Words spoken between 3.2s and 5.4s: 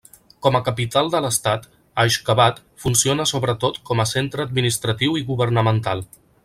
sobretot com a centre administratiu i